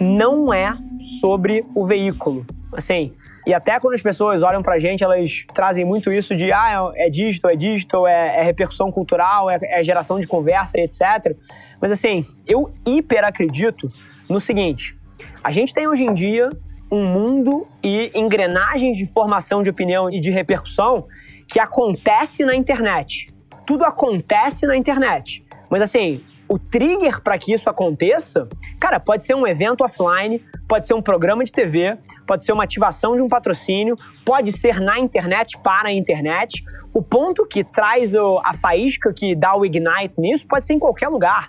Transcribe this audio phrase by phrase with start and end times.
[0.00, 0.76] não é
[1.20, 2.46] sobre o veículo.
[2.72, 3.12] Assim,
[3.46, 7.10] e até quando as pessoas olham pra gente, elas trazem muito isso de ah, é
[7.10, 11.36] digital, é digital, é, é repercussão cultural, é, é, geração de conversa, etc.
[11.80, 13.90] Mas assim, eu hiper acredito
[14.28, 14.96] no seguinte:
[15.42, 16.50] a gente tem hoje em dia
[16.90, 21.06] um mundo e engrenagens de formação de opinião e de repercussão
[21.46, 23.26] que acontece na internet.
[23.66, 25.44] Tudo acontece na internet.
[25.68, 30.86] Mas assim, o trigger para que isso aconteça, cara, pode ser um evento offline, pode
[30.86, 34.98] ser um programa de TV, pode ser uma ativação de um patrocínio, pode ser na
[34.98, 36.62] internet para a internet.
[36.92, 41.08] O ponto que traz a faísca que dá o ignite nisso pode ser em qualquer
[41.08, 41.48] lugar.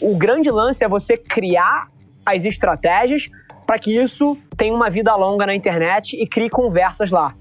[0.00, 1.88] O grande lance é você criar
[2.24, 3.30] as estratégias
[3.66, 7.34] para que isso tenha uma vida longa na internet e crie conversas lá.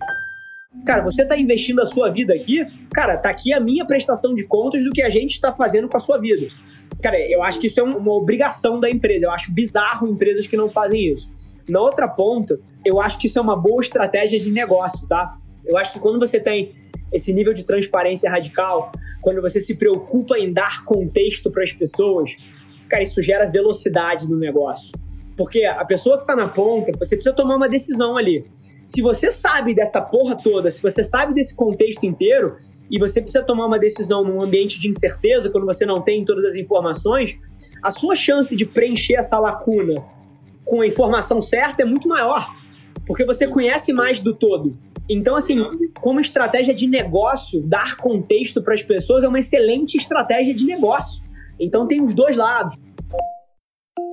[0.85, 2.63] Cara, você está investindo a sua vida aqui,
[2.93, 5.97] cara, tá aqui a minha prestação de contas do que a gente está fazendo com
[5.97, 6.47] a sua vida.
[7.01, 9.25] Cara, eu acho que isso é uma obrigação da empresa.
[9.25, 11.29] Eu acho bizarro empresas que não fazem isso.
[11.69, 15.37] Na outra ponta, eu acho que isso é uma boa estratégia de negócio, tá?
[15.65, 16.75] Eu acho que quando você tem
[17.11, 18.91] esse nível de transparência radical,
[19.21, 22.35] quando você se preocupa em dar contexto para as pessoas,
[22.89, 24.91] cara, isso gera velocidade no negócio.
[25.37, 28.45] Porque a pessoa que está na ponta, você precisa tomar uma decisão ali.
[28.85, 32.57] Se você sabe dessa porra toda, se você sabe desse contexto inteiro,
[32.89, 36.43] e você precisa tomar uma decisão num ambiente de incerteza, quando você não tem todas
[36.45, 37.37] as informações,
[37.83, 40.03] a sua chance de preencher essa lacuna
[40.65, 42.55] com a informação certa é muito maior,
[43.05, 44.77] porque você conhece mais do todo.
[45.09, 45.57] Então, assim,
[45.99, 51.27] como estratégia de negócio, dar contexto para as pessoas é uma excelente estratégia de negócio.
[51.59, 52.77] Então, tem os dois lados.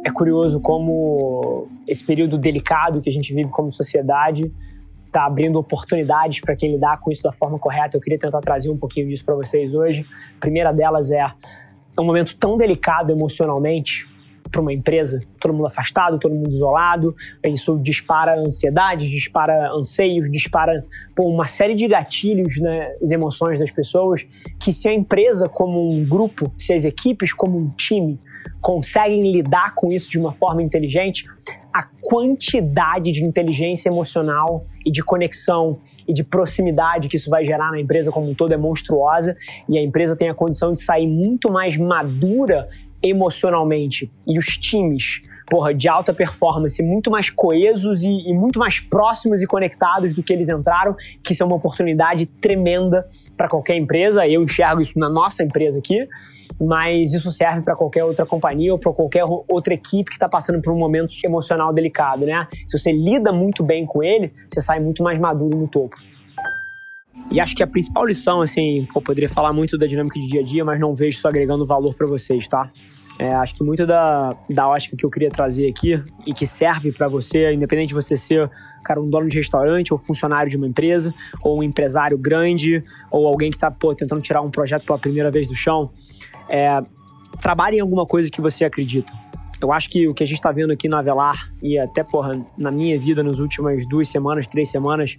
[0.04, 4.50] É curioso como esse período delicado que a gente vive como sociedade
[5.16, 7.96] está abrindo oportunidades para quem lidar com isso da forma correta.
[7.96, 10.04] Eu queria tentar trazer um pouquinho disso para vocês hoje.
[10.36, 11.24] A primeira delas é
[11.98, 14.06] um momento tão delicado emocionalmente
[14.50, 20.84] para uma empresa, todo mundo afastado, todo mundo isolado, isso dispara ansiedade, dispara anseios, dispara
[21.16, 24.24] pô, uma série de gatilhos nas né, emoções das pessoas,
[24.60, 28.20] que se a empresa como um grupo, se as equipes como um time
[28.60, 31.24] conseguem lidar com isso de uma forma inteligente,
[31.72, 37.70] a quantidade de inteligência emocional e de conexão e de proximidade que isso vai gerar
[37.70, 39.36] na empresa como um todo é monstruosa
[39.68, 42.68] e a empresa tem a condição de sair muito mais madura
[43.02, 48.80] emocionalmente e os times porra, de alta performance, muito mais coesos e, e, muito mais
[48.80, 53.06] próximos e conectados do que eles entraram, que isso é uma oportunidade tremenda
[53.36, 54.26] para qualquer empresa.
[54.26, 56.08] Eu enxergo isso na nossa empresa aqui,
[56.60, 60.60] mas isso serve para qualquer outra companhia ou para qualquer outra equipe que está passando
[60.60, 62.46] por um momento emocional delicado, né?
[62.66, 65.96] Se você lida muito bem com ele, você sai muito mais maduro no topo.
[67.30, 70.40] E acho que a principal lição, assim, eu poderia falar muito da dinâmica de dia
[70.40, 72.70] a dia, mas não vejo isso agregando valor para vocês, tá?
[73.18, 76.92] É, acho que muito da, da ótica que eu queria trazer aqui e que serve
[76.92, 78.50] para você, independente de você ser
[78.84, 81.12] cara, um dono de restaurante ou funcionário de uma empresa,
[81.42, 85.48] ou um empresário grande, ou alguém que está tentando tirar um projeto pela primeira vez
[85.48, 85.90] do chão,
[86.48, 86.80] é,
[87.40, 89.12] trabalhe em alguma coisa que você acredita.
[89.60, 92.38] Eu acho que o que a gente está vendo aqui na Avelar e até, porra,
[92.58, 95.16] na minha vida nas últimas duas semanas, três semanas,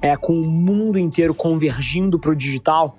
[0.00, 2.96] é, com o mundo inteiro convergindo para o digital,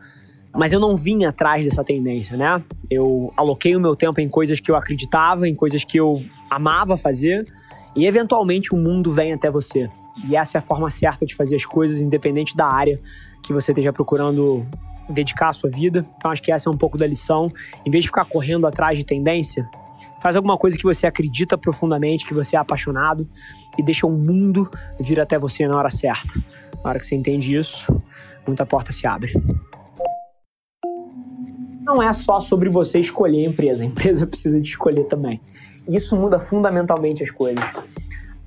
[0.54, 2.62] mas eu não vim atrás dessa tendência, né?
[2.90, 6.98] Eu aloquei o meu tempo em coisas que eu acreditava, em coisas que eu amava
[6.98, 7.46] fazer,
[7.96, 9.90] e eventualmente o mundo vem até você.
[10.28, 13.00] E essa é a forma certa de fazer as coisas, independente da área
[13.42, 14.66] que você esteja procurando
[15.10, 16.06] dedicar a sua vida.
[16.18, 17.48] Então acho que essa é um pouco da lição.
[17.86, 19.70] Em vez de ficar correndo atrás de tendência,
[20.22, 23.28] faz alguma coisa que você acredita profundamente, que você é apaixonado
[23.78, 24.70] e deixa o mundo
[25.00, 26.40] vir até você na hora certa.
[26.84, 27.86] Na hora que você entende isso,
[28.46, 29.34] muita porta se abre
[31.94, 35.42] não é só sobre você escolher a empresa, a empresa precisa de escolher também.
[35.88, 37.64] Isso muda fundamentalmente as coisas.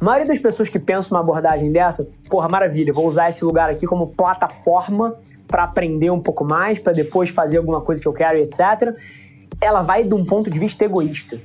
[0.01, 3.71] A maioria das pessoas que pensam uma abordagem dessa, porra, maravilha, vou usar esse lugar
[3.71, 8.13] aqui como plataforma para aprender um pouco mais, para depois fazer alguma coisa que eu
[8.13, 8.97] quero etc.
[9.61, 11.41] Ela vai de um ponto de vista egoísta.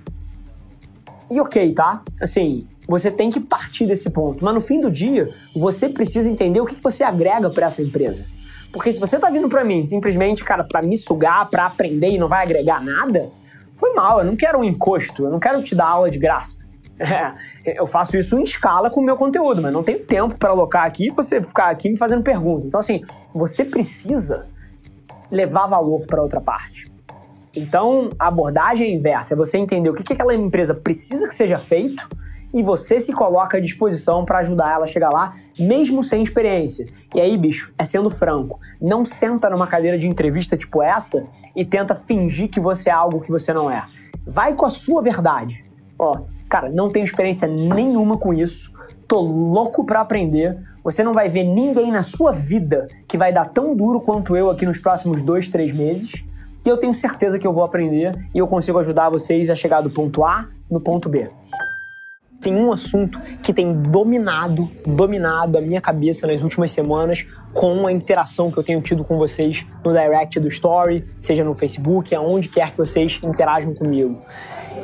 [1.30, 2.02] E ok, tá?
[2.20, 4.44] Assim, você tem que partir desse ponto.
[4.44, 8.26] Mas no fim do dia, você precisa entender o que você agrega para essa empresa.
[8.72, 12.18] Porque se você tá vindo para mim simplesmente, cara, para me sugar, para aprender e
[12.18, 13.32] não vai agregar nada,
[13.76, 14.20] foi mal.
[14.20, 16.60] Eu não quero um encosto, eu não quero te dar aula de graça.
[17.00, 17.34] É,
[17.80, 20.86] eu faço isso em escala com o meu conteúdo, mas não tenho tempo para alocar
[20.86, 22.68] aqui e você ficar aqui me fazendo pergunta.
[22.68, 24.46] Então, assim, você precisa
[25.32, 26.90] levar valor para outra parte.
[27.56, 31.34] Então, a abordagem é inversa, é você entender o que, que aquela empresa precisa que
[31.34, 32.08] seja feito
[32.54, 36.86] e você se coloca à disposição para ajudar ela a chegar lá, mesmo sem experiência.
[37.14, 41.26] E aí, bicho, é sendo franco, não senta numa cadeira de entrevista tipo essa
[41.56, 43.86] e tenta fingir que você é algo que você não é.
[44.26, 45.66] Vai com a sua verdade.
[45.98, 48.72] Ó, cara, não tenho experiência nenhuma com isso,
[49.08, 50.58] tô louco para aprender.
[50.84, 54.50] Você não vai ver ninguém na sua vida que vai dar tão duro quanto eu
[54.50, 56.24] aqui nos próximos dois, três meses.
[56.66, 59.82] E eu tenho certeza que eu vou aprender e eu consigo ajudar vocês a chegar
[59.82, 61.30] do ponto A no ponto B
[62.42, 67.92] tem um assunto que tem dominado, dominado a minha cabeça nas últimas semanas com a
[67.92, 72.48] interação que eu tenho tido com vocês no direct do Story, seja no Facebook, aonde
[72.48, 74.20] quer que vocês interajam comigo.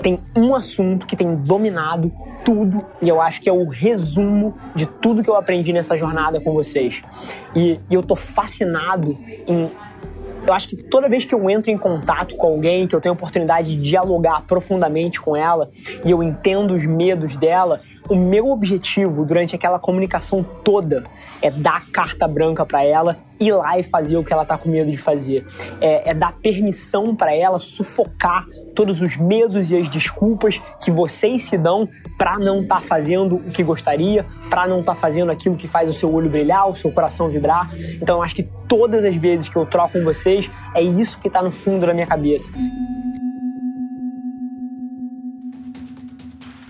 [0.02, 2.12] Tem um assunto que tem dominado
[2.44, 6.42] tudo e eu acho que é o resumo de tudo que eu aprendi nessa jornada
[6.42, 7.02] com vocês.
[7.56, 9.18] E, e eu tô fascinado
[9.48, 9.70] em
[10.48, 13.14] eu acho que toda vez que eu entro em contato com alguém, que eu tenho
[13.14, 15.70] a oportunidade de dialogar profundamente com ela
[16.04, 21.04] e eu entendo os medos dela, o meu objetivo durante aquela comunicação toda
[21.42, 24.70] é dar carta branca para ela, ir lá e fazer o que ela tá com
[24.70, 25.46] medo de fazer.
[25.82, 31.44] É, é dar permissão para ela sufocar todos os medos e as desculpas que vocês
[31.44, 31.88] se dão
[32.18, 35.68] para não estar tá fazendo o que gostaria, para não estar tá fazendo aquilo que
[35.68, 37.70] faz o seu olho brilhar, o seu coração vibrar.
[38.02, 41.42] Então acho que todas as vezes que eu troco com vocês, é isso que está
[41.42, 42.50] no fundo da minha cabeça.